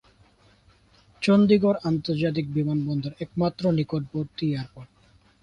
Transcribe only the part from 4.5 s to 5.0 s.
Airport.